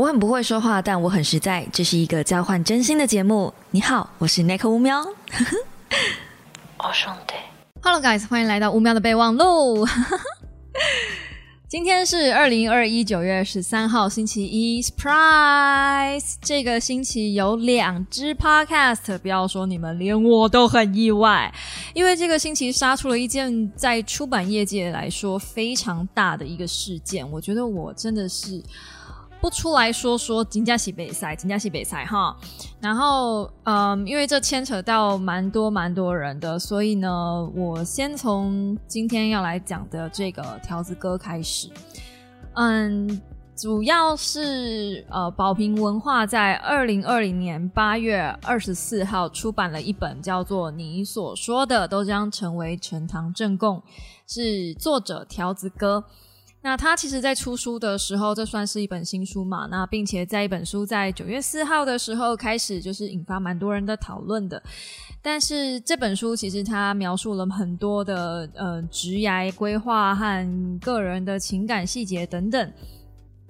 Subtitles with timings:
[0.00, 1.62] 我很不会说话，但我很实在。
[1.70, 3.52] 这是一个交换真心的节目。
[3.70, 4.98] 你好，我是 Nick 乌喵。
[6.78, 7.34] 我 兄弟
[7.82, 9.86] ，Hello guys，欢迎来到乌喵的备忘录。
[11.68, 16.36] 今天是二零二一九月十三号，星期一，Surprise！
[16.40, 21.52] 这个星期有两支 Podcast，不要说你们，连我都很意外，
[21.92, 28.62] 因为这个星期杀出了一件在出版业界来说非常大的一个事件，我觉得我真的是。
[29.40, 32.36] 不出来说说金家喜北赛，金家喜北赛哈。
[32.80, 41.70] 然后，嗯，因为这牵扯到蛮多蛮多人的，所以呢，我先从今天要来讲的这个条子歌开始。
[42.54, 43.20] 嗯，
[43.56, 53.78] 主要是呃，宝瓶文化在二零二零年八月二十四号出版了一本叫做《你所说的都将成为呈堂证供》，
[54.26, 56.04] 是作者条子哥。
[56.62, 59.66] 那他其实，在出书的时候，这算是一本新书嘛？
[59.70, 64.62] 那并且在一本书在九月四号的时候开始，就是引发蛮多人的讨论的。
[65.22, 72.72] 但是这本书其实它描述了很多的呃职涯规划和个人的情感细节等等。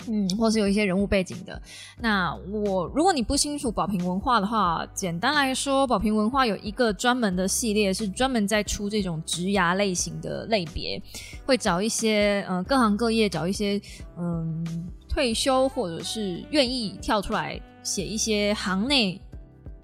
[0.09, 1.61] 嗯，或是有一些人物背景的。
[1.99, 11.01] 那我如果你不清楚宝瓶文化的话，简单来说，宝瓶文化有一个专门的系列，是专门在出这种职涯类型的类别，
[11.45, 13.81] 会找一些呃各行各业，找一些
[14.19, 14.65] 嗯
[15.09, 19.21] 退休或者是愿意跳出来写一些行内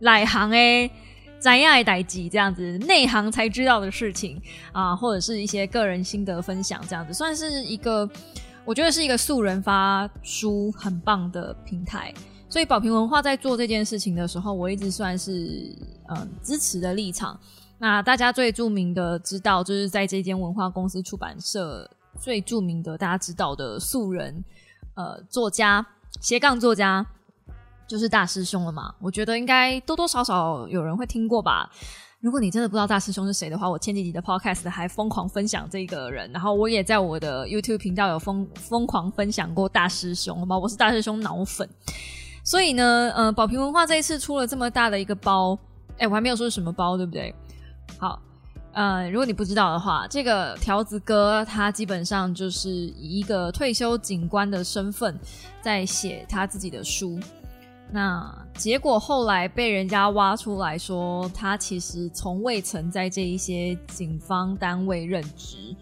[0.00, 0.90] 来行诶
[1.38, 4.40] 怎样代际这样子内行才知道的事情
[4.72, 8.08] 啊，或者是一些个人心得分享这样子，算是一个。
[8.66, 12.12] 我觉得是一个素人发书很棒的平台，
[12.48, 15.72] 所以宝瓶文化在做这件事情的时候，我一直算是
[16.08, 17.38] 嗯支持的立场。
[17.78, 24.44] 那大家最著名的知道，就是在这间文化公司出版社最著名的大家知道的素人
[24.94, 25.86] 呃作家
[26.20, 27.06] 斜杠作家，
[27.86, 28.92] 就是大师兄了嘛。
[28.98, 31.70] 我觉得应该多多少少有人会听过吧。
[32.26, 40.58] 如果你真的不知道大师兄是谁的话，我前几集的 podcast 还疯狂分享这个人，然后我也在我的 YouTube 频道有疯疯狂分享过大师兄，好吗？
[40.58, 41.68] 我是大师兄脑粉，
[42.42, 45.56] 所以呢，呃，宝瓶文化这一次出了这么大的一个包，
[45.98, 47.32] 哎，我还没有说是什么包，对不对？
[47.96, 48.20] 好，
[48.72, 55.16] 呃，如果你不知道的话，这个条子哥他基本上就是以一个退休警官的身份
[55.62, 57.20] 在写他自己的书。
[57.90, 65.74] 那结果后来被人家挖出来说，他其实从未曾在这一些警方单位任职。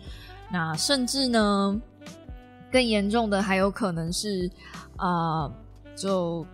[0.51, 1.81] 那甚至呢，
[2.71, 4.51] 更严重的还有可能是，
[4.97, 5.51] 啊，
[5.97, 6.47] 就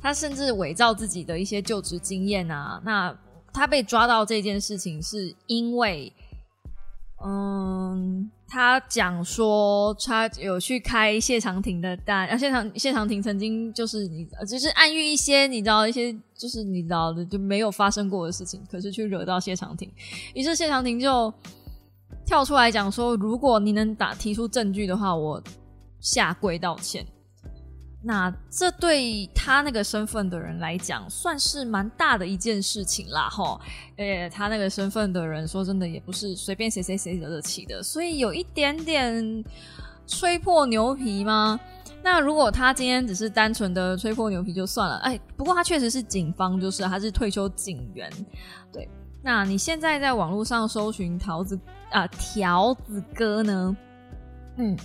[0.00, 2.80] 他甚至伪造自己的一些就职经验啊。
[2.84, 3.16] 那
[3.52, 6.12] 他被抓到这件事情，是因为。
[7.24, 19.88] 嗯，他讲说他有去开谢长廷的单，啊，谢长谢长廷曾经就是你，就是暗喻一些你知道一些就是你知道的就没有发生过的事情，可是去惹到谢长廷，
[20.34, 21.32] 于是谢长廷就
[22.26, 25.40] 跳出来讲说，如果你能打提出证据的话，我
[26.00, 27.06] 下跪道歉。
[28.04, 33.60] 那这对他那个身份的人来讲，算是蛮大的一件事情啦，吼！
[33.96, 39.44] 呃，他那个身份的人，说真的也不是随便谁谁谁惹得起的，所以有一点点
[40.04, 41.60] 吹破牛皮吗？
[42.02, 48.10] 那如果他今天只是单纯的吹破牛皮就算了，哎，不过他确实是警方，就是他是退休警员，
[48.72, 48.88] 对。
[49.22, 51.56] 那你现在在网络上搜寻桃子
[51.92, 53.76] 啊条子哥呢？
[54.56, 54.76] 嗯，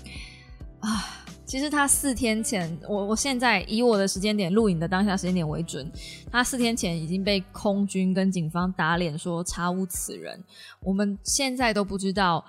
[0.81, 1.25] 啊。
[1.47, 5.89] 其实他四天前，我我现在以我的时间点录影的当下时间点为准，
[6.29, 10.43] 他四天前已经被空军跟警方打脸说查无此人。
[10.81, 12.43] 我们现在都不知道，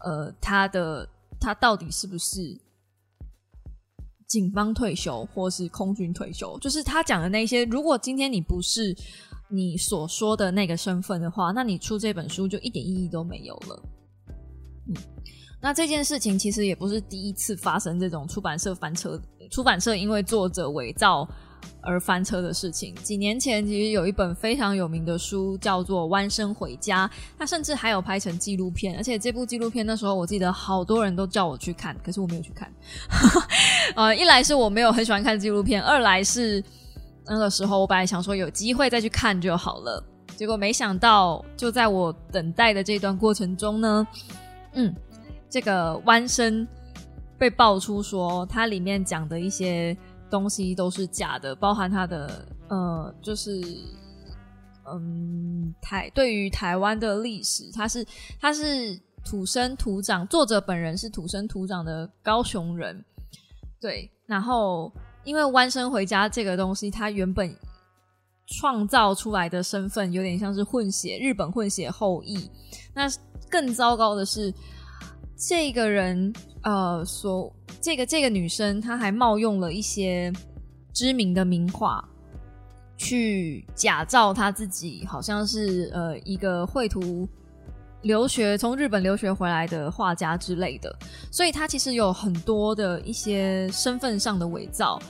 [0.00, 1.08] 呃，他的
[1.40, 2.60] 他到底是不是
[4.26, 6.58] 警方退休或是空军退休？
[6.58, 8.94] 就是他讲的那些，如果今天你不是
[9.48, 13.82] 你所说的那个身份的话，那你出这本书就一点意义都没有了。
[14.88, 14.94] 嗯。
[15.62, 19.18] 那这件事情其实也不是第一次发生这种出版社翻车，
[19.48, 21.26] 出版社因为作者伪造
[21.80, 22.92] 而翻车的事情。
[22.96, 27.06] 几年前其实有一本非常有名的书叫做《弯身回家》，
[27.38, 32.68] 它甚至还有拍成纪录片，而且这部纪录片那时候我记得好多人都叫我去看，可是我没有去看。
[33.94, 36.60] 呃，一来是我没有很喜欢看纪录片，二来是
[37.24, 40.04] 那个时候我本来想说有机会再去看就好了，
[40.34, 44.04] 结果没想到就在我等待的这段过程中呢，
[44.72, 44.92] 嗯。
[45.52, 46.66] 这个弯身
[47.38, 49.94] 被爆出说，它里面讲的一些
[50.30, 53.60] 东西都是假的，包含他的呃，就是
[54.90, 58.02] 嗯台对于台湾的历史，他是
[58.40, 63.04] 他是土生土长，作者本人是土生土长的高雄人，
[63.78, 64.90] 对，然后
[65.22, 67.54] 因为弯身回家这个东西，它原本
[68.46, 72.50] 创造出来的身份有点像是混血日本混血后裔。
[72.94, 73.06] 那
[73.50, 74.52] 更糟糕的是，
[75.44, 80.32] 这个人呃，所这个这个女生，她还冒用了一些
[80.92, 82.08] 知名的名画。
[82.96, 87.28] 去假造她自己，好像是呃一个绘图
[88.02, 90.96] 留学从日本留学回来的画家之类的，
[91.28, 95.00] 所以她其实有很多的一些身份上的伪造，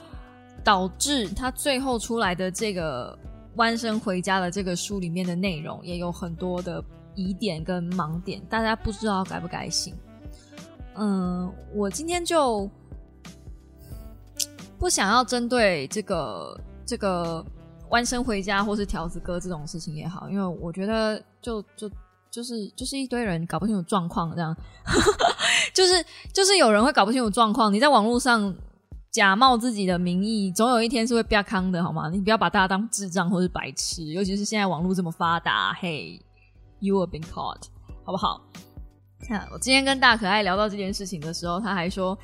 [0.64, 3.18] 导致她最后出来的这个
[3.56, 6.82] 弯身回家的这个书里面的内容也有很多的
[7.14, 9.94] 疑点跟盲点，大家不知道该不该信。
[10.96, 12.68] 嗯，我今天就
[14.78, 17.44] 不想要针对这个这个。
[17.92, 21.90] 弯身回家，或是条子哥这种事情也好，因为我觉得就就
[22.30, 24.56] 就是就是一堆人搞不清楚状况，这样
[25.74, 26.02] 就是
[26.32, 27.70] 就是有人会搞不清楚状况。
[27.70, 28.54] 你在网络上
[29.10, 32.08] 假冒自己的名义，总有一天是会被坑的，好吗？
[32.08, 35.74] 你不要把大家当智障或是白痴，尤其是现在网络这么发达。
[35.74, 37.64] Hey，you have been caught，
[38.04, 38.40] 好不好？
[39.50, 42.18] 我今天跟大可爱聊到这件事情的时候，他还说：“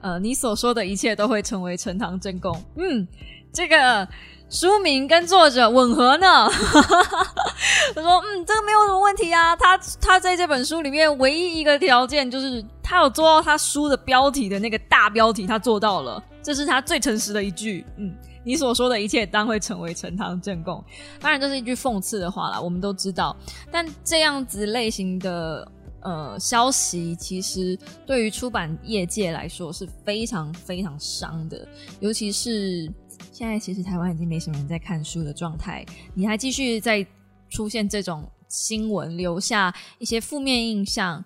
[0.00, 3.06] 呃，你所说的一切都会成为呈堂证供。”嗯，
[3.52, 4.06] 这个。
[4.50, 6.26] 书名跟作者吻合呢，
[7.94, 9.56] 他说：“嗯，这个没有什么问题啊。
[9.56, 17.84] 他他在这本书里面唯一一个条件就是他有做到他书的标题的那个大标题，他做到了，这是他最诚实的一句。
[17.96, 18.14] 嗯，
[18.44, 20.84] 你所说的一切当会成为呈堂证供。
[21.20, 23.34] 当然，这是一句讽刺的话啦，我们都知道。
[23.72, 25.66] 但这样子类型的
[26.04, 31.66] 呃消息，其实对于出版业界来说是非常非常伤的，
[31.98, 32.88] 尤其是。”
[33.32, 35.84] 现在其实台湾已经没什么人在看书的状态，
[36.14, 37.04] 你还继续在
[37.48, 41.24] 出现这种新闻，留下一些负面印象，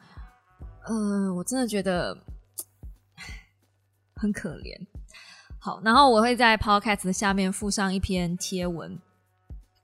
[0.86, 2.16] 呃，我真的觉得
[4.14, 4.74] 很可怜。
[5.58, 8.98] 好，然后我会在 Podcast 的下面附上一篇贴文。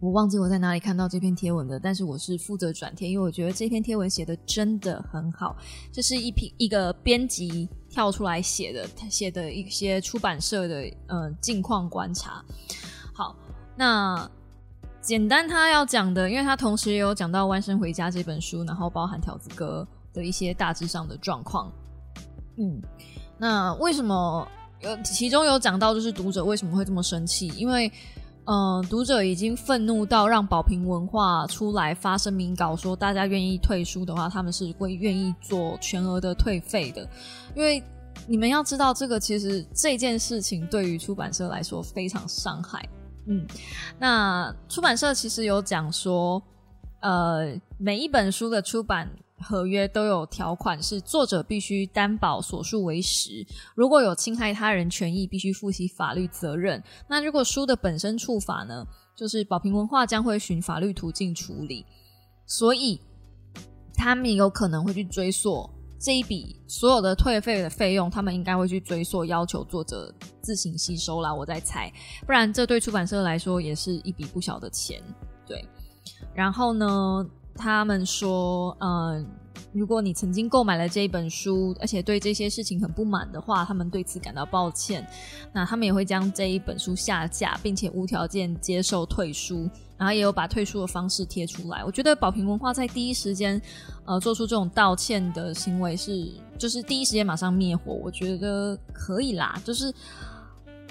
[0.05, 5.57] 我忘记我在哪里看到这篇贴文的，但是我是负责转贴，因为我觉得这篇贴文写的真的很好。
[5.91, 12.45] 这是一篇一个编辑跳出来写的，写的一些出版社的呃近况观察。
[13.15, 13.35] 好，
[13.75, 14.31] 那
[15.01, 21.73] 简单他要讲的，因为他同时也有讲到《万生回家》这本书，然后包含条子哥的一些大致上的状况。
[22.59, 22.79] 嗯，
[23.39, 24.47] 那为什么
[24.83, 27.49] 呃其中有讲到就是读者为什么会这么生气？
[27.57, 27.91] 因为
[28.47, 37.09] 嗯，读者已经愤怒到让宝瓶文化出来发声明稿，说大家愿意退书的话，他们是会愿意做全额的退费的。
[37.55, 37.83] 因为
[38.27, 42.87] 你们要知道，这个其实这件事情对于出版社来说非常伤害。
[43.27, 43.47] 嗯，
[43.99, 46.43] 那出版社其实有讲说，
[47.01, 49.09] 呃，每一本书的出版。
[49.45, 53.47] 合约都有条款，是作者必须担保所述为实。
[53.75, 56.83] 如果有侵害他人权益，必须负起法律责任。
[57.07, 58.85] 那如果书的本身触法呢？
[59.15, 61.87] 就是宝瓶文化将会循法律途径处理。
[62.47, 63.01] 所以
[63.95, 65.71] 他们有可能会去追溯
[66.01, 71.33] 这一笔所有的退费的费用，他们应该会去追溯，要求作者自行吸收啦。
[71.33, 71.93] 我在猜，
[72.27, 75.01] 不然这对出版社来说也是一笔不小的钱。
[75.47, 75.65] 对，
[76.35, 77.25] 然后呢？
[77.57, 79.27] 他们说，嗯，
[79.73, 85.07] 如果你曾经购买了这一本书，而且对这些事情很不满的话，他们对此感到抱歉。
[85.53, 91.85] 那他们也会将这一本书下架，并且无条件接受退书，然后也有把退书的方式贴出来。
[91.85, 93.61] 我觉得宝瓶文化在第一时间，
[94.05, 99.61] 呃，做出这种道歉的行为是，就是第一时间马上灭火，我觉得可以啦。
[99.65, 99.95] 就是，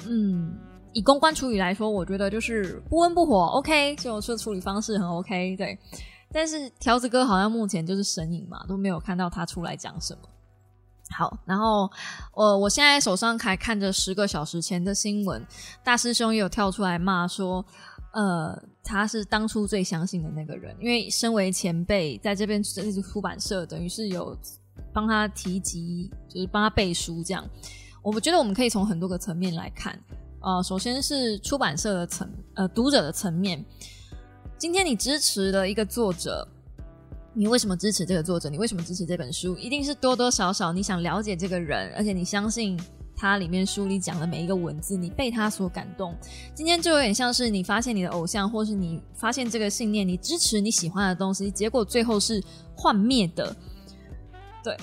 [0.07, 0.53] 嗯，
[0.93, 5.77] 以公关处理来说，我觉得就是不温不火，OK，这种说处理方式很 OK，对。
[6.33, 10.21] 但是条子哥好像目前就是神隐嘛，都没有看到他出来讲什么。
[11.11, 11.87] 好，然后
[12.33, 15.45] 我我现在手上还看着十个小时前的新闻，
[15.83, 17.63] 大师兄也有跳出来骂说，
[18.13, 24.35] 呃，他是当初最相信的那个人，因为身为前辈，在这边是出版社，等于是有
[24.91, 27.47] 帮他提及，就是帮他背书这样。
[28.01, 29.99] 我们觉得我们可以从很多个层面来看，
[30.41, 33.63] 呃，首先是出版社的层，呃，读者的层面。
[34.63, 36.47] 今天你支持了一个作者，
[37.33, 38.49] 你为什么支持这个作者？
[38.49, 39.57] 你为什么支持这本书？
[39.57, 42.79] 一定是多多少少你想了解这个人，而且你相信
[43.13, 46.15] 他里面书里讲的每一个文字，你被他所感动。
[46.55, 52.41] 今天就有点像是你发现你的偶像，或是你发现这个信念，你支持你喜欢的东西，结果最后是
[52.73, 53.53] 幻灭的。
[54.63, 54.77] 对，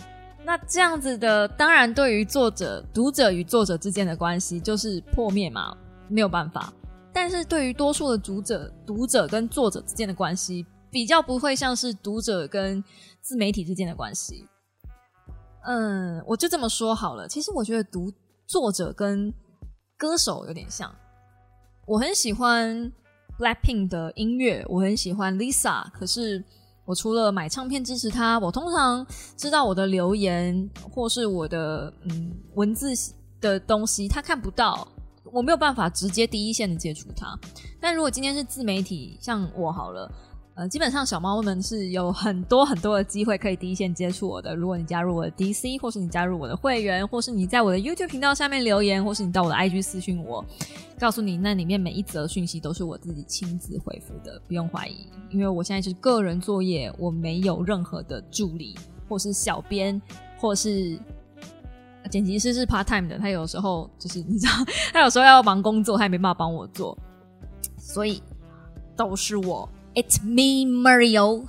[0.44, 5.74] 那这样子的，当然对于作者、读者与作者之间的关系就是破灭嘛，
[6.06, 6.70] 没有办法。
[7.12, 12.82] 但是对于多数的读者、读者跟作者之间的关系，比较不会像是读者跟
[13.20, 14.46] 自媒体之间的关系。
[15.64, 17.28] 嗯，我就这么说好了。
[17.28, 18.12] 其实我觉得读
[18.46, 19.32] 作者跟
[19.98, 20.94] 歌手有点像。
[21.86, 22.90] 我很喜欢
[23.38, 26.42] Blackpink 的音乐，我很喜欢 Lisa，可是
[26.84, 32.88] 我除了买唱片支持他，我通常知道我的留言或是我的嗯文字
[33.40, 34.86] 的东西，他看不到，
[35.32, 37.38] 我没有办法直接第一线的接触他。
[37.80, 40.10] 但如果今天是自媒体，像我好了。
[40.54, 44.54] 呃，基本上小猫们是有很多很多的机会可以第一线接触我的。
[44.54, 50.44] 如果你加入我的 DC，或是你加入我的会员，或是你在我的 YouTube 频道下面留言，或是你到我的 IG 私讯我，
[50.98, 55.06] 告诉你那里面每一则讯息都是我自己亲自回复的，不用怀疑。
[55.30, 58.76] 因为我现在是个人作业，我没有任何的助理，
[59.08, 60.02] 或是小编，
[60.36, 60.98] 或是
[62.10, 64.52] 剪辑师是 part time 的，他有时候就是你知道，
[64.92, 66.96] 他有时候要忙工作，他也没办法帮我做，
[67.78, 68.22] 所以
[68.96, 69.68] 都是我。
[69.94, 71.44] It's me, Mario。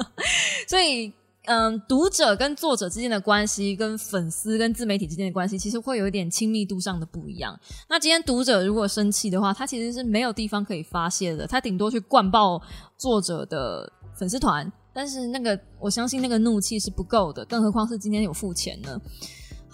[0.66, 1.12] 所以，
[1.44, 7.58] 嗯，读者跟作者之间的关系，跟粉丝跟自媒体之间的关系，其实会有一点亲密度上的不一样。
[7.88, 12.60] 那今天读者如果生气的话，他其实是没有地方可以发泄的，他顶多去灌爆
[12.96, 14.72] 作者的粉丝团。
[14.94, 18.98] 但是那个，我相信那个怒气是不够的，更何况是今天有付钱呢。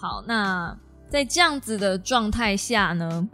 [0.01, 0.75] 好，那
[1.07, 3.29] 在这样子的状态下呢？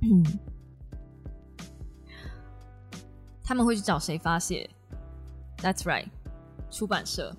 [3.42, 4.70] 他们会去找谁发泄
[5.58, 6.06] ？That's right，
[6.70, 7.34] 出版社。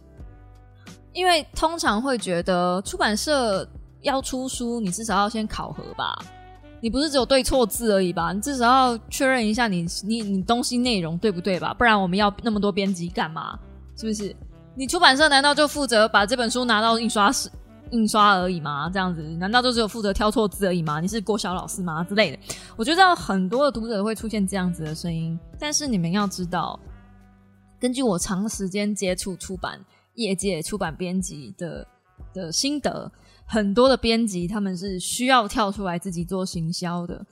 [1.13, 3.65] 因为通常会觉得出版社
[4.01, 6.13] 要出书，你至少要先考核吧？
[6.81, 8.33] 你不是只有对错字而已吧？
[8.33, 11.73] 你至少要确认一下你你你东西内容对不对吧？
[11.73, 13.57] 不然我们要那么多编辑干嘛？
[13.95, 14.35] 是不是？
[14.75, 17.50] 你出版社难道就负责把这本书拿到印刷室？
[17.91, 18.89] 印刷而已吗？
[18.89, 20.99] 这样子难道就只有负责挑错字而已吗？
[20.99, 22.03] 你是郭晓老师吗？
[22.03, 22.39] 之类的，
[22.75, 25.37] 我觉得很多的读者会出现这样子的声音。
[25.59, 26.79] 但是你们要知道，
[27.79, 29.79] 根据我长时间接触出版
[30.15, 31.87] 业界、出版编辑的
[32.33, 33.11] 的心得，
[33.45, 37.23] 很多的编辑他们是需要跳出来自己做行销的。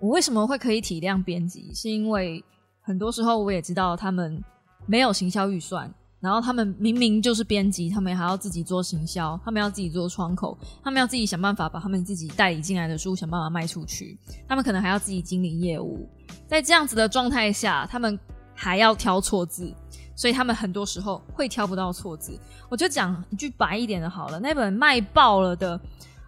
[0.00, 1.72] 我为什么会可以体谅编辑？
[1.74, 2.44] 是因为
[2.80, 4.42] 很多时候我也知道他们
[4.86, 5.92] 没有行销预算。
[6.20, 16.08] 然后他们明明就是编辑，他们还要自己做行销，他们要自己做窗口，他们要自己想办法把他们自己代理进来的书想办法卖出去，他们可能还要自己经营业务。
[16.46, 18.18] 在这样子的状态下，他们
[18.52, 19.72] 还要挑错字，
[20.16, 22.36] 所以他们很多时候会挑不到错字。
[22.68, 25.78] 我就讲一句白一点的好了，那本卖爆了的《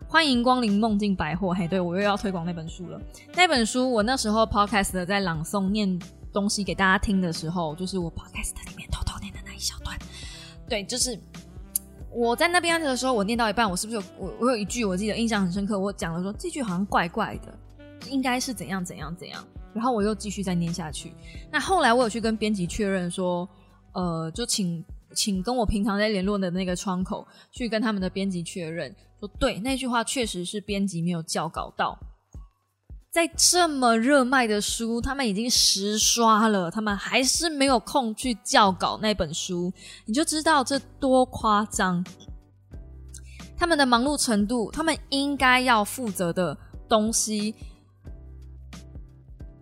[0.06, 3.00] 欢迎光临梦境百货》，嘿，对我又要推广那本书了。
[3.34, 5.98] 那本书我那时候 podcast 在朗诵念
[6.32, 8.89] 东西给大家听的时候，就是我 podcast 里面。
[10.70, 11.18] 对，就是
[12.12, 17.58] 我在那边的时候，我念到一半，我是不是有我我有一句我记得印象很深刻，我讲了说这句好像怪怪的，
[18.08, 21.12] 应该是怎样怎样怎样，然后我又继续再念下去。
[21.50, 23.48] 那后来我有去跟编辑确认说，
[23.94, 31.98] 呃，就请请跟我平常在联络的那个窗口去跟他们的编辑确认，说对那句话确实是编辑没有校稿到。
[33.10, 39.72] 在这么热卖的书，他们已经十刷了，他们还是没有空去校稿那本书，
[40.06, 42.04] 你就知道这多夸张。
[43.58, 46.56] 他们的忙碌程度，他们应该要负责的
[46.88, 47.52] 东西，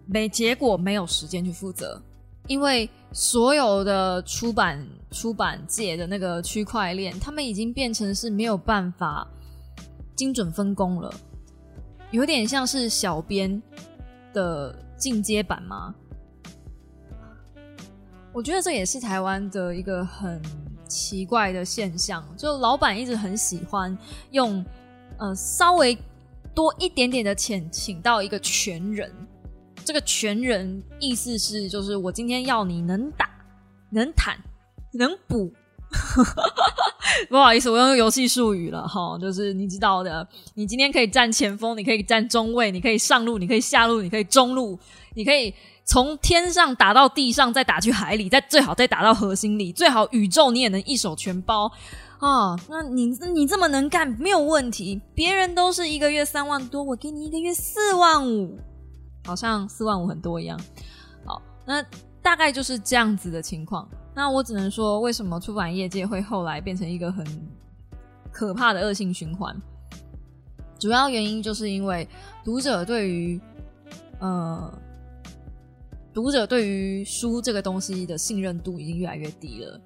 [0.06, 2.02] 没结果，没有时间去负责，
[2.46, 9.26] 因为所有的出版出版界的那个区块链，他们已经变成是没有办法
[10.14, 11.10] 精准分工了。
[12.10, 13.62] 有点像是小编
[14.32, 15.94] 的进阶版吗？
[18.32, 20.40] 我觉得这也是台湾的一个很
[20.86, 23.96] 奇怪的现象，就老板一直很喜欢
[24.30, 24.64] 用
[25.18, 25.96] 呃稍微
[26.54, 29.12] 多一点点的钱请到一个全人，
[29.84, 33.28] 这个全人意思是就是我今天要你能打、
[33.90, 34.38] 能坦、
[34.92, 35.52] 能补。
[37.30, 44.78] 不好意思，我用游戏术语了哈，就是你知道的，你今天可以站前锋，你可以站中位，你可以上路，你可以下路，你可以中路，
[45.14, 45.54] 你可以
[45.84, 51.72] 从天上打到地上，再打去海里，再最好再打到核心里，最好宇宙你也能一手全包
[52.18, 52.54] 啊！
[52.68, 58.58] 那你你这么能干没有问题，别人都是一个月三万多，我给你一个月四万五，
[59.24, 60.60] 好像四万五很多一样。
[61.24, 61.82] 好，那
[62.20, 63.88] 大概就是这样子的情况。
[64.18, 67.24] 那我只能说，为什么出版业界会后来变成一个很
[68.32, 69.56] 可怕的恶性循环？
[70.76, 72.06] 主要原因就是因为
[72.42, 73.40] 读者对于
[74.18, 74.76] 呃
[76.12, 79.80] 读者对于书这个东西的信任度已经越来越低了，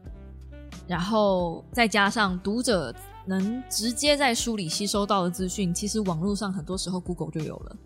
[0.88, 2.90] 然后再加上读者
[3.26, 7.76] 能直接在书里吸收到的资讯，其实网络上很多时候 Google 就有了。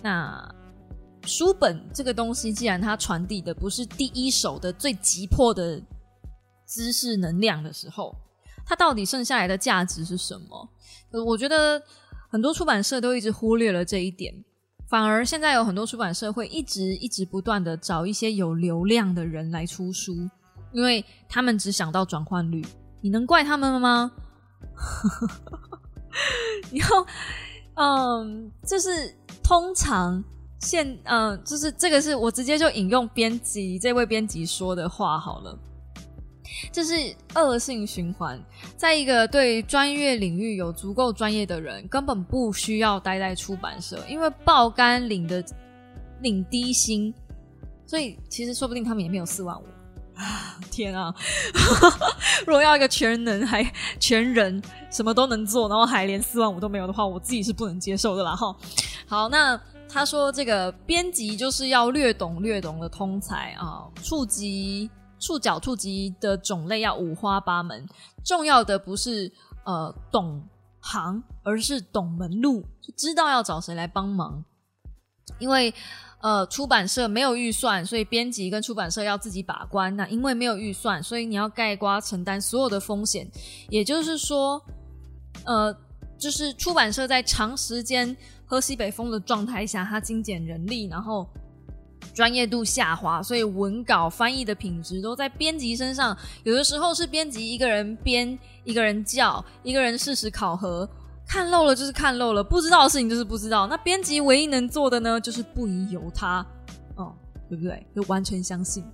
[0.00, 0.54] 那
[1.24, 5.80] 书本这个东西，既然它传递的不是第一手的最急迫的
[6.66, 8.14] 知识能量的时候，
[8.64, 10.68] 它到底剩下来的价值是什么？
[11.26, 11.82] 我觉得
[12.30, 14.32] 很多出版社都一直忽略了这一点，
[14.88, 20.14] 反而现在有很多出版社会一直一直不断的找一些有流量的人来出书，
[20.72, 22.64] 因为他们只想到转换率，
[23.00, 24.12] 你能怪他们吗？
[26.72, 27.06] 然后，
[27.74, 30.22] 嗯，就是通常
[30.60, 35.58] 现，嗯，就是这个是我直接就引用编辑这位编辑说的话好了。
[36.72, 36.92] 这是
[37.34, 38.38] 恶性循环，
[38.76, 45.42] 在一个对专业领域有足够专业的人，根本不需要待在出版社，因为爆肝领的
[46.20, 47.14] 领低薪，
[47.86, 49.64] 所以其实说不定他们也没有四万五。
[50.70, 51.14] 天啊！
[52.46, 53.64] 如果要一个全能还
[53.98, 58.36] 全人什么都能做，然后还连四万五都没有的话，我自己是不能接受的啦。
[58.36, 58.54] 哈，
[59.06, 59.58] 好，那
[59.92, 64.90] 他说这个编辑就是要略懂略懂的通才啊，触及。
[65.22, 67.86] 触角触及的种类要五花八门，
[68.24, 69.30] 重要的不是
[69.66, 70.48] 呃懂
[70.80, 72.64] 行，而是懂门路，
[72.96, 74.42] 知道要找谁来帮忙。
[75.38, 75.74] 因为
[76.22, 79.94] 呃出版社没有预算，所以编辑跟出版社要自己把关。
[79.94, 83.30] 那因为没有预算，所以你要盖瓜承担所有的风险。
[83.68, 84.64] 也就是说，
[85.44, 85.76] 呃，
[86.18, 88.16] 就是出版社在长时间
[88.50, 91.24] 喝西北风的状态下，他精简人力，然后。
[92.14, 96.16] 专业度下滑，所以文稿翻译的品质都在编辑身上。
[96.42, 100.88] 有的时候是编辑一个人编，一个人叫，一个人事实考核，
[101.28, 103.66] 看漏了就是看漏了，不知道的事情就是不知道。
[103.66, 106.44] 那编辑唯一能做的呢，就是不宜由他，
[107.50, 107.84] 对不对？
[107.94, 108.84] 就完全相信。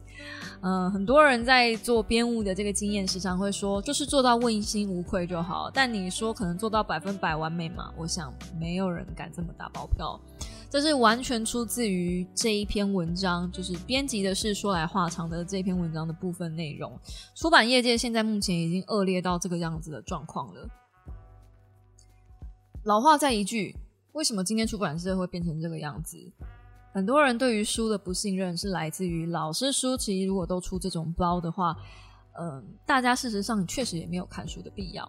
[0.62, 5.70] 嗯，很多人在做编务的这个经验，时常会说，就是做到问心无愧就好。
[5.70, 7.92] 但你说可能做到百分百完美吗？
[7.98, 10.18] 我想没有人敢这么打包票。
[10.70, 16.98] 这是完全出自于这一篇文章，就是编辑的是说来话长的这篇文章的部分内容。
[17.34, 20.66] 出版业界现在目前已经恶劣到这个样子的状况了。
[22.84, 23.76] 老话再一句，
[24.12, 26.16] 为什么今天出版社会变成这个样子？
[26.96, 31.76] 很多人对于书的不信任是来自于老师书籍如果都出这种包的话，
[32.40, 35.06] 嗯，大家事实上确实也没有看书的必要。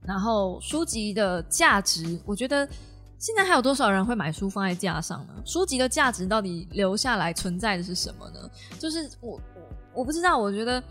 [0.00, 2.66] 然后书籍的价值，我觉得。
[3.18, 5.34] 现在还有多少人会买书放在架上呢？
[5.44, 8.50] 书籍的价值到底留下来存在的是什么呢？
[8.78, 9.40] 就是我我
[9.96, 10.38] 我不知道。
[10.38, 10.82] 我觉得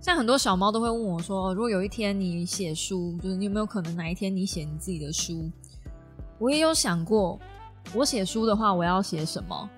[0.00, 5.50] 像很多小猫都会问我说：“如果有一天你写书，就是你有没有可能哪一天你写你自己的书？”
[6.40, 7.38] 我也有想过，
[7.94, 9.70] 我写书的话，我要写什么？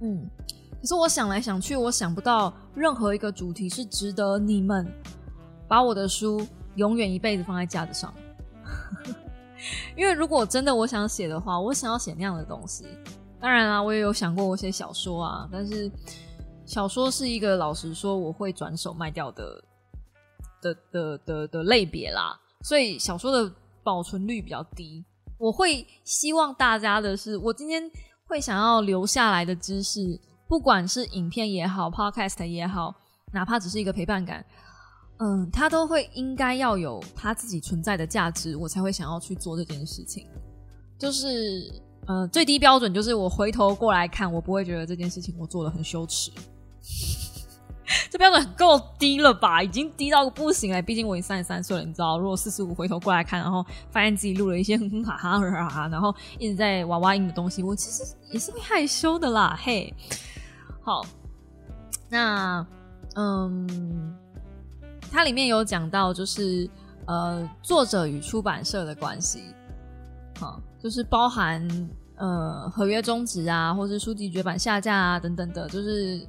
[0.00, 0.28] 嗯，
[0.80, 4.86] 可是我想来想去，我想不到任何一个主题是值得你们
[5.66, 8.12] 把我的书永远一辈子放在架子上。
[9.96, 12.86] 因为如果真的我想写的话，我想要写那样的东西。
[13.40, 15.90] 当然啦，我也有想过我写小说啊，但是
[16.64, 19.64] 小说是一个老实说我会转手卖掉的
[20.60, 25.04] 的的的的类别啦，所以小说的保存率比较低。
[25.38, 27.82] 我会希望大家的是，我今天
[28.26, 32.94] 会想要留下来的知识，不管是影片也好，podcast 也好，
[33.32, 34.44] 哪怕只是一个陪伴感。
[35.20, 40.26] 嗯，他都会应该要有他自己存在的价值，我才会想要去做这件事情。
[40.98, 41.72] 就是，
[42.06, 46.30] 呃，最低标准就是我回头过来看，我不会觉得这件事情我做的很羞耻。
[48.18, 49.62] 这标准够低了吧？
[49.62, 50.82] 已经低到不行了。
[50.82, 58.02] 毕竟我已经三十三岁了，你知道，如果四十五回头过来看，然后发现自己录了一些哼哼哈哈哈哈，然后一直在娃娃音的东西，我其实
[58.32, 59.56] 也是会害羞的啦。
[59.62, 59.94] 嘿，
[60.82, 61.06] 好，
[62.08, 62.66] 那，
[63.14, 64.16] 嗯。
[65.10, 66.68] 它里面有讲到，就是
[67.06, 69.42] 呃，作者与出版社的关系，
[70.38, 71.66] 好，就是包含
[72.16, 76.20] 呃合约终止啊，或是书籍绝版下架啊等等的，就是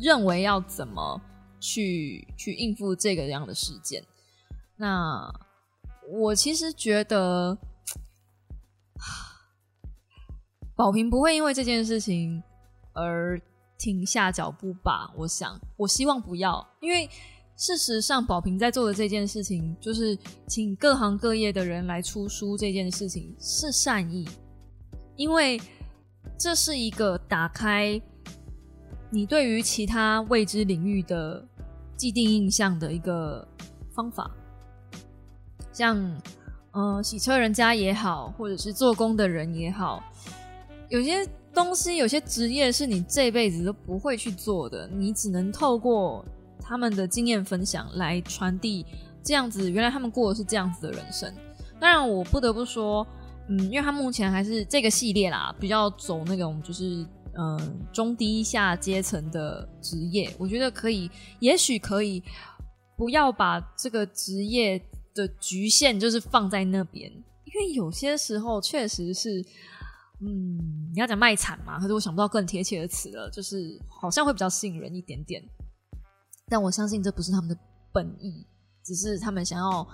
[0.00, 1.20] 认为要怎么
[1.64, 4.04] 去去应付这个样的事件。
[4.76, 5.32] 那
[6.10, 7.56] 我其实觉得，
[10.76, 12.42] 宝平不会因为这件事情
[12.92, 13.40] 而
[13.78, 15.12] 停下脚步吧？
[15.16, 17.08] 我想，我希望不要，因为。
[17.56, 24.28] 事实上，宝平在做的这件事情，就是请各行各业的人来出书这件事情是善意，
[25.14, 25.60] 因为
[26.36, 28.02] 这是一个打开
[29.08, 31.46] 你对于其他未知领域的
[31.96, 33.46] 既定印象的一个
[33.92, 34.30] 方法。
[35.72, 35.98] 像，
[36.72, 40.02] 呃，洗车人家也好，或者是做工的人也好，
[40.88, 46.24] 有些东西、有些职业是你这辈子都不会去做的，你只能透过。
[46.66, 48.86] 他们的经验分享来传递
[49.22, 51.30] 这样子，原来他们过的是这样子的人生。
[51.78, 53.06] 当然，我不得不说，
[53.48, 57.04] 嗯，因为他目前还是这个系列啦，比较走那种就是
[57.36, 62.22] 嗯中低下阶层的职业，我觉得可以，也许可以
[62.96, 64.80] 不要把这个职业
[65.14, 69.44] 的局限就是放在那边，因为有些时候确实是，
[70.20, 70.58] 嗯，
[70.92, 75.42] 你要讲卖惨嘛，可是我想不到更贴切的词了，就是好像会比较吸引人一点点。
[76.48, 77.56] 但我相信这不是他们的
[77.92, 78.46] 本意，
[78.84, 79.86] 只是他们想要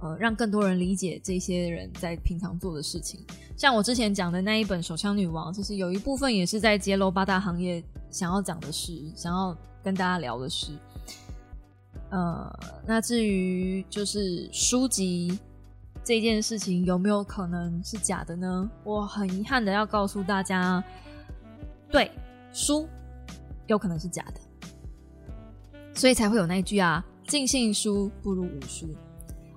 [0.00, 3.24] 呃让更多人理解这些人在平常做的事情。
[3.56, 10.72] 像我之前讲的那一本《手枪女王》，其实有一部分也是在揭露八大行业想要讲的事，想要跟大家聊的事。
[12.10, 12.52] 呃，
[12.86, 15.38] 那至于就是书籍
[16.02, 18.70] 这件事情有没有可能是假的呢？
[18.84, 20.82] 我很遗憾的要告诉大家，
[21.90, 22.10] 对，
[22.52, 22.88] 书
[23.66, 24.40] 有可能是假的。
[25.94, 28.88] 所以才会有那一句啊，尽信书不如无书。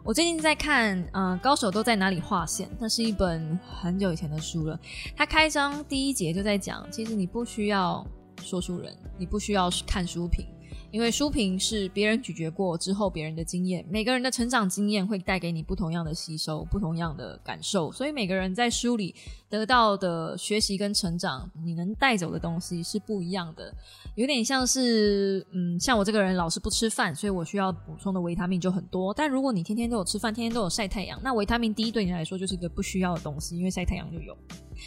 [0.05, 2.69] 我最近在看，呃，高手都在哪里划线？
[2.79, 4.79] 那是一本很久以前的书了。
[5.17, 8.05] 它开章第一节就在讲，其实你不需要
[8.43, 10.45] 说书人，你不需要看书评。
[10.95, 19.13] 因为书评是别人咀嚼过之后，别人的经验，每个人的成长经验会带给你不同样的吸收，不同样的感受，所以每个人在书里
[19.49, 23.75] 得到的学习跟成长，你能带走的东西是不一样的。
[24.15, 29.13] 有点像是，嗯，像我这个人老是不吃饭，所以我需要补充的维他命就很多。
[29.13, 34.33] 但如果你天天都有吃饭，天天都有晒太阳，那维他命 D 对你来说就是一个不需要的东西，因为晒太阳就有。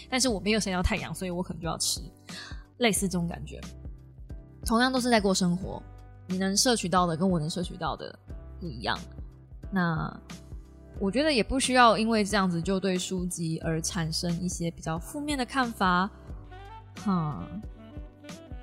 [0.09, 2.01] 但是我没有晒到太阳，所以我可能就要吃，
[2.79, 3.61] 类似这种感觉。
[4.65, 5.83] 同样都是在过生活。
[6.29, 8.17] 你能摄取到的跟我能摄取到的
[8.61, 8.99] 不一样，
[9.71, 10.15] 那
[11.01, 16.11] 我觉得也不需要因为这样子就对书籍而产生一些比较负面的看法。
[17.05, 17.49] 哈，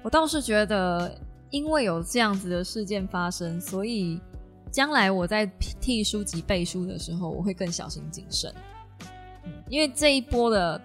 [0.04, 1.18] 我倒是觉得，
[1.50, 4.22] 因为有这样子的事件发生，所以
[4.70, 5.46] 将来我在
[5.80, 8.54] 替书籍背书的时候，我会更小心谨慎。
[9.70, 10.80] 因为这一波的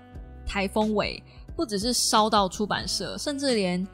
[0.47, 1.23] 台风尾，
[1.57, 3.87] 不只是烧到出版社，甚至连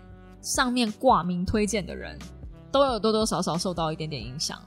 [0.42, 2.18] 上面挂名推荐的人。
[2.72, 4.60] 都有多多少少受到一点点影响，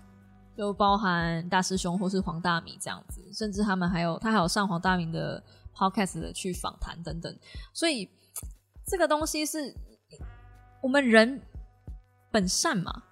[0.57, 5.41] 就包含大师兄或是黄大米这样子，甚至他们还有他还有上黄大明的
[5.75, 7.33] podcast 的去访谈等等，
[7.73, 8.09] 所以
[8.85, 9.73] 这个东西是
[10.81, 11.41] 我们人
[12.31, 13.03] 本善嘛。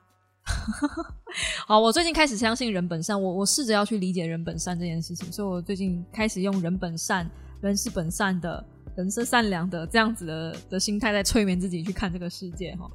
[1.68, 7.30] 好，我最近开始相信人本善，我我试着要去理解人本善这件事情，所以我最近开始用人本善，
[7.62, 12.90] 人是本善的，人是善良的这样子的的心态在催眠自己去看这个世界哈。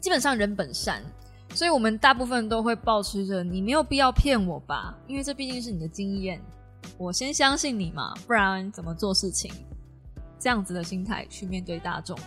[0.00, 1.02] 基本上人本善，
[1.54, 6.40] 所以我们大部分都会保持着你没有必要骗我吧，因为这毕竟是你的经验，
[6.96, 9.52] 我先相信你嘛，不然怎么做事情？
[10.38, 12.18] 这样子的心态去面对大众，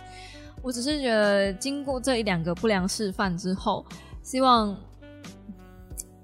[0.62, 3.84] 我只是觉得经过这一两个不良示范之后，
[4.22, 4.76] 希望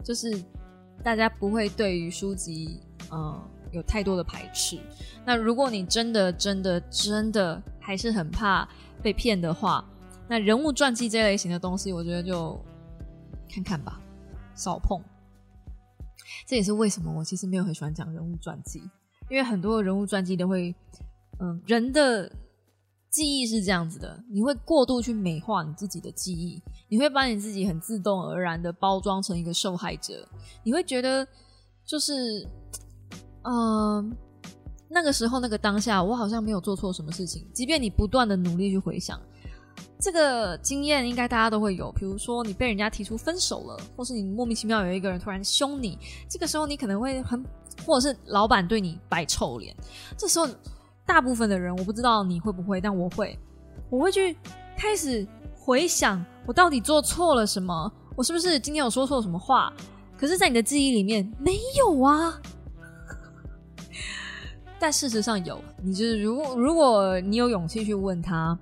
[0.05, 0.41] 就是
[1.03, 4.79] 大家不会对于书籍嗯有太多的排斥。
[5.25, 8.69] 那如果你真的真的真的还是很怕
[9.03, 9.85] 被骗的话，
[10.31, 12.57] 那人物传记这类型的东西，我觉得就
[13.53, 14.01] 看看吧，
[14.55, 15.03] 少碰。
[16.47, 18.79] 这也是为什么我其实没有很喜欢讲人物传记，
[19.29, 20.73] 因为很多人物传记都会，
[21.41, 22.31] 嗯，人的
[23.11, 30.25] 记忆是这样子的，你会过度去美化你自己的记忆，你会把你自己很自动而然的包装成一个受害者，
[30.63, 31.27] 你会觉得
[31.85, 32.49] 就是，
[33.43, 34.17] 嗯，
[34.89, 39.21] 那个时候那个当下，我好像没有做错什么事情，即便你不断的努力去回想。
[39.99, 47.45] 这个经验应该大家都会有，比如说你被人家提出分手了，或是你莫名其妙有一个人突然凶你，这个时候你可能会很，
[47.85, 49.77] 或者是老板对你摆臭脸，
[50.17, 50.49] 这时候
[51.05, 53.39] 大部分的人我不知道你会不会，但我会，
[53.91, 54.35] 我会去
[54.75, 59.71] 开始回想我到底做错了什么，我是不是今天有说错什么话？
[60.17, 62.41] 可是，在你的记忆里面没有啊，
[64.79, 68.59] 但事实上有，你就是如如果你有勇气去问他。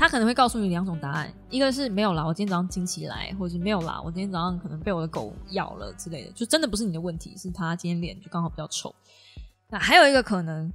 [0.00, 8.94] 他可能会告诉你两种答案，一个是没有啦，我今天早上惊起来，或者是没有啦，我今天早上可能被我的狗咬了之类的，就真的不是你的问题，是他今天脸就刚好比较臭。
[9.68, 10.72] 那还有一个可能，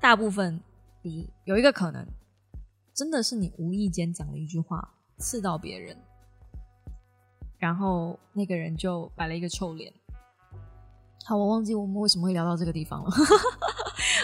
[0.00, 0.58] 大部分
[1.02, 2.02] 比有一个可能，
[2.94, 5.94] 真的是你无意间讲了一句话刺到别人，
[7.58, 9.92] 然后那个人就摆了一个臭脸。
[11.26, 13.10] 好，我忘记我们为什么会聊到这个地方了。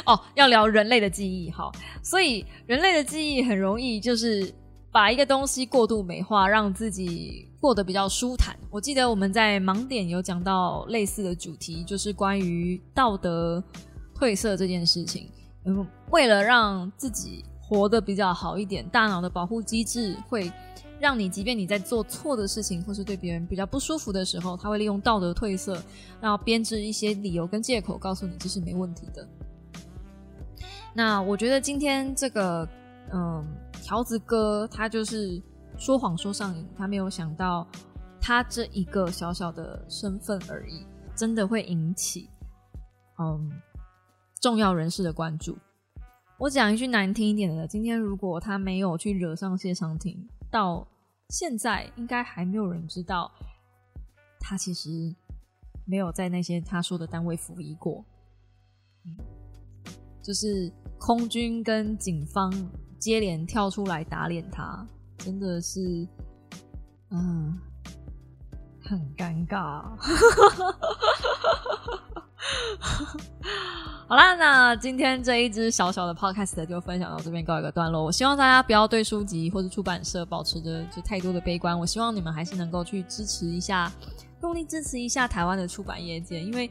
[0.08, 1.70] 哦，要聊人类的记忆，好，
[2.02, 4.50] 所以人类的记忆很容易就是
[4.90, 8.56] 把一个东西过度美化，让自己过得比较舒坦。
[8.70, 13.62] 我记得我们在盲点有讲到类似的主题，就是关于道德
[14.18, 15.30] 褪色这件事情。
[15.66, 20.50] 嗯，为了让自己活得比较好一点，大脑的保护机制会
[20.98, 25.82] 让你，即便你在做错的事情，或是对别人比较不舒服的时候，他会利用道德褪色，
[26.18, 29.28] 然后编织一些理由跟借口，告诉你这是没问题的。
[30.94, 32.68] 那我觉得今天这个，
[33.12, 35.40] 嗯，条子哥他就是
[35.76, 37.66] 说谎说上瘾，他没有想到
[38.20, 42.28] 他这一个小小的身份而已，真的会引起
[43.18, 43.50] 嗯
[44.40, 45.56] 重要人士的关注。
[46.36, 50.86] 我讲一句难听一点的，今天如果他没有去惹上谢长廷，到
[51.28, 53.30] 现在应该还没有人知道
[54.40, 55.14] 他其实
[55.84, 58.04] 没有在那些他说的单位服役过。
[60.28, 62.52] 就是空军跟警方
[62.98, 64.86] 接连跳出来打脸他，
[65.16, 66.06] 真的是，
[67.08, 67.58] 嗯，
[68.82, 69.84] 很尴尬。
[74.06, 78.04] 好啦，那今天这一支小小的 podcast 就分享到这边告一个段落。
[78.04, 81.78] 我希望大家不要对书籍或者出版社保持着就太多的悲观。
[81.78, 83.90] 我希望你们还是能够去支持一下，
[84.42, 86.70] 用力支持一下台湾的出版业界，因为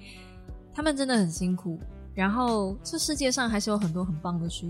[0.75, 1.79] 他们真的很辛苦。
[2.17, 4.67] 然后这世界上还是有很多很棒的书，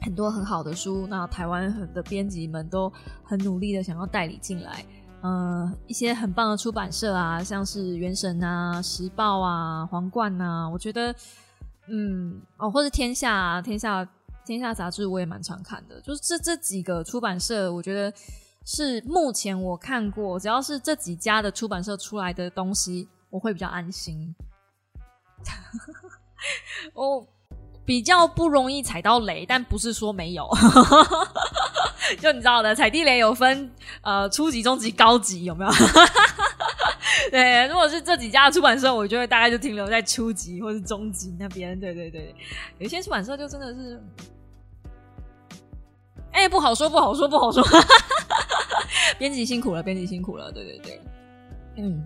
[0.00, 1.06] 很多很好的书。
[1.06, 4.84] 那台湾的编辑们都很努力的想要代理进来。
[5.20, 11.14] 呃，一些很棒的出版社啊，像是原神啊、时报啊、皇冠啊，我觉得，
[11.86, 14.04] 嗯，哦，或者天下、啊、天下、
[14.44, 16.00] 天下杂志，我也蛮常看的。
[16.00, 18.12] 就是这这几个出版社，我觉得
[18.64, 24.34] 是目前我看过，只要是这几家的出版社出来的东西，我会比较安心。
[26.94, 27.26] 我
[27.84, 30.48] 比较不容易踩到雷，但不是说没有。
[32.20, 33.70] 就你知道的，踩地雷有分
[34.02, 35.70] 呃初级、中级、高级，有没有？
[37.30, 41.78] 对，如果是这几家出版社，我觉得大概就停留在初级或是中级那边。
[41.78, 42.34] 对对对，
[42.78, 44.02] 有些出版社就真的是，
[46.32, 47.62] 哎，不好说，不好说，不好说。
[49.18, 50.50] 编辑辛苦了，编辑辛苦了。
[50.50, 51.00] 对对对，
[51.76, 52.04] 嗯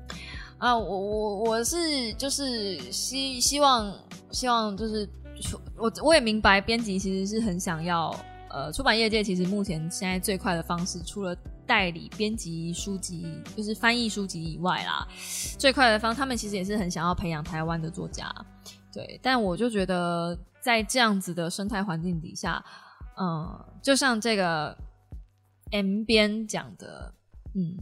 [0.58, 3.92] 啊，我我我是就是希希望
[4.30, 5.08] 希望就是
[5.76, 8.14] 我我也明白，编辑其实是很想要。
[8.48, 15.06] 呃，出版业界其实目前现在最快的方式，除了代理编辑书籍，就是翻译书籍以外啦，
[15.58, 18.32] 最快的方，他们其实也是很想要培养台湾的作家，
[18.90, 19.20] 对。
[19.22, 22.64] 但我就觉得，在这样子的生态环境底下，
[23.18, 24.74] 嗯，就像这个
[25.72, 27.12] M 编讲的，
[27.56, 27.76] 嗯，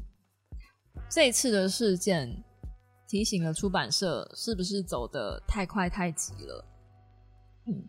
[1.09, 2.43] 这次的事件
[3.14, 6.64] 提醒了出版社，是不是走的太快太急了？
[7.68, 7.85] 嗯。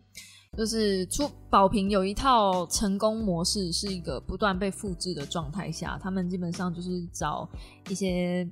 [0.56, 7.46] 就是出宝瓶有一套成功模式，是一个不断被复制的状态下，他们基本上就是找
[7.90, 8.48] 一些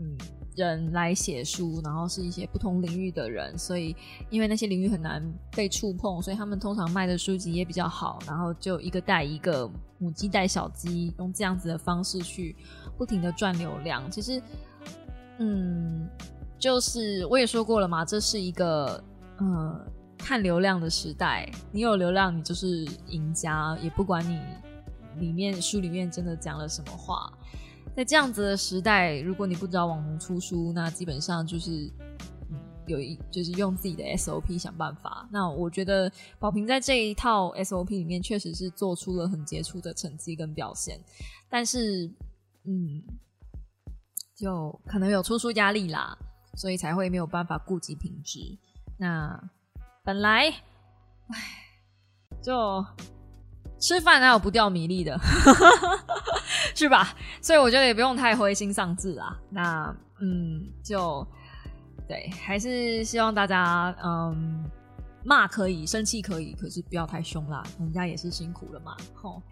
[0.00, 0.18] 嗯
[0.56, 3.94] 人来写书，然后是一些不同领域的人，所以
[4.28, 12.54] 因为那些领域很难被触碰，所以他们通常卖的书籍也比较好，然后就一个带一个母鸡带小鸡，用这样子的方式去
[12.98, 14.10] 不停的赚流量。
[14.10, 14.42] 其实，
[15.38, 16.08] 嗯，
[16.58, 19.02] 就是我也说过了嘛，这是一个
[19.40, 19.92] 嗯。
[20.18, 24.40] 看流量的时代，你有流量，你就是赢家，也不管你
[25.20, 27.32] 里面书里面真的讲了什么话。
[27.94, 31.88] 在这样子的时代，如果你不知道网红出书，那基本上就是
[32.86, 35.28] 有一就是用自己的 SOP 想办法。
[35.30, 40.98] 那我觉得宝平在这一套 SOP 里面确实是做出了很杰出的成绩跟表现，
[41.48, 42.10] 但是
[42.64, 43.00] 嗯，
[44.36, 46.16] 就可能有出书压力啦，
[46.54, 48.38] 所以才会没有办法顾及品质。
[48.98, 49.40] 那
[50.04, 50.48] 本来，
[51.28, 51.36] 唉，
[52.42, 52.84] 就
[53.80, 55.18] 吃饭哪有不掉米粒的，
[56.76, 57.14] 是吧？
[57.40, 59.36] 所以我觉得也不用太灰心丧志啦。
[59.50, 61.26] 那嗯，就
[62.06, 64.70] 对，还是希望大家嗯
[65.26, 68.96] 骂可以，生气可以，可是不要太凶啦，人家也是辛苦了嘛。
[69.12, 69.42] 吼，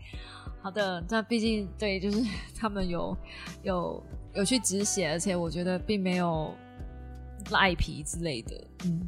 [0.62, 2.22] 好的，那毕竟对，就是
[2.56, 3.16] 他们有
[3.64, 4.02] 有
[4.34, 6.54] 有去止血，而且我觉得并没有
[7.50, 9.00] 赖皮之类的，嗯。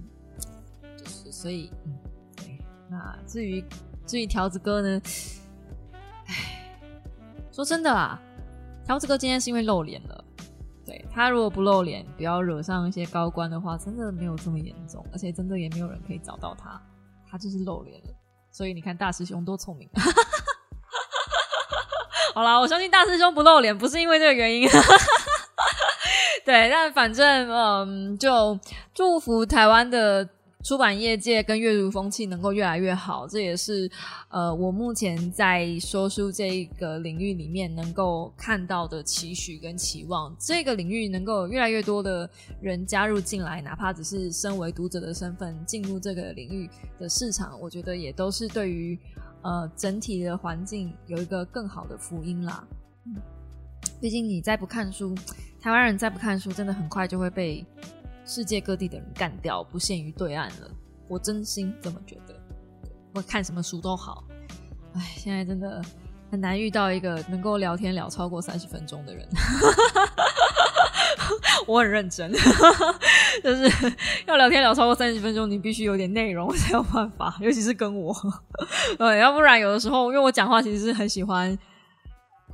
[0.97, 1.97] 就是所以，嗯，
[2.37, 2.59] 对。
[2.91, 3.65] 那至于
[4.05, 5.01] 至于条子哥呢？
[6.27, 6.81] 唉，
[7.53, 8.21] 说真的啦，
[8.85, 10.25] 条子哥今天是因为露脸了。
[11.17, 16.79] 他如果不露脸，不要惹上一些高官的话，真的没有这么严重，而且真的也没有人可以找到他。
[17.27, 18.09] 他就是露脸了。
[18.53, 19.89] 所以你看大师兄多聪明。
[22.35, 24.69] 好啦，我相信大师兄不露脸不是因为这个原因。
[26.45, 28.61] 对，但反正嗯，就
[28.93, 30.29] 祝福台湾的。
[30.67, 33.89] 出版业界跟阅读风气能够越来越好，这也是
[34.31, 40.35] 呃我目前在说书这个领域里面能够看到的期许跟期望。
[40.41, 42.29] 这个领域能够越来越多的
[42.61, 48.99] 人加入进来，哪怕只是身为读者的身份进入这个领域的市场，我觉得也都是对于
[49.43, 52.67] 呃整体的环境有一个更好的福音啦。
[54.01, 55.15] 毕竟你再不看书，
[55.61, 57.65] 台湾人再不看书，真的很快就会被。
[58.27, 60.69] 世界各地的人干掉，不限于对岸了。
[61.09, 62.35] 我真心这么觉得。
[63.15, 64.25] 我看什么书都好，
[64.95, 65.81] 哎，现在真的
[66.31, 69.27] 很难遇到一个能够聊天聊超过三十分钟的人。
[71.67, 72.31] 我很认真，
[73.43, 73.95] 就是
[74.27, 78.15] 要聊天聊超过三十分钟，你必须有点内容才有办法，尤其是跟我，
[78.99, 81.57] 对，要不然有的时候，因为我讲话其实是很喜欢。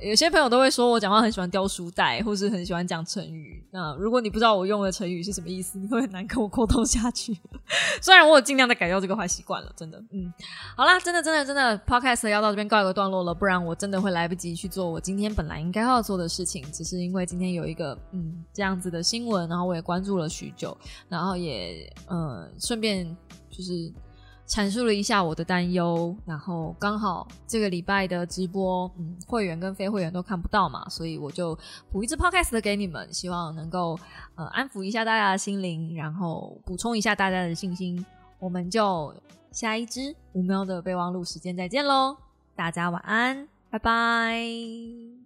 [0.01, 3.63] 有些朋友都会说我讲话很喜欢叼书袋，或是很喜欢讲成语。
[3.71, 7.37] 那如果你不知道我用的成语是什么意思，你会很难跟我沟通下去。
[8.01, 9.97] 虽然我有尽量在改掉这个坏习惯了，真的。
[10.11, 10.33] 嗯，
[10.75, 16.63] 好啦，真的，真的，真的，Podcast 要到这边告一个段落了，不然我真的会来不及去做我今天本来应该要做的事情。
[16.71, 20.75] 只是因为今天有一个嗯这样子的新闻，然后我也关注了许久，
[21.07, 23.15] 然后也呃顺便
[23.49, 23.93] 就是。
[24.53, 31.57] 阐述了一下我的担忧，然后刚好这个礼拜的直播，嗯，会员跟非会员都看不到嘛，所以我就
[31.91, 33.97] 补一支 podcast 给你们，希望能够
[34.35, 38.05] 呃安抚一下大家的心灵，然后补充一下大家的信心。
[38.37, 39.11] 我们就
[39.51, 42.15] 下一支五秒的备忘录时间再见喽，
[42.55, 45.22] 大家晚安，拜拜。